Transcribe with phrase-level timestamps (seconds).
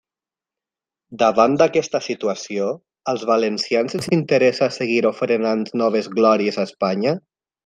[1.23, 2.69] Davant d'aquesta situació,
[3.13, 7.15] ¿als valencians ens interessa seguir ofrenant noves glòries a Espanya?